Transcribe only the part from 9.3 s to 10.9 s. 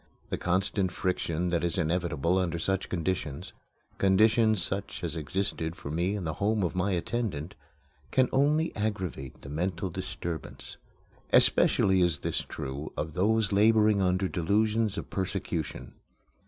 the mental disturbance.